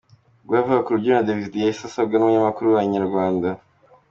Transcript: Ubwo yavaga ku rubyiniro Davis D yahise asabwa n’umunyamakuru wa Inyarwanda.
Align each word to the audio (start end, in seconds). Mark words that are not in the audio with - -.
Ubwo 0.41 0.53
yavaga 0.57 0.83
ku 0.85 0.91
rubyiniro 0.93 1.25
Davis 1.27 1.49
D 1.51 1.53
yahise 1.59 1.83
asabwa 1.85 2.15
n’umunyamakuru 2.17 2.67
wa 2.75 2.81
Inyarwanda. 2.87 3.49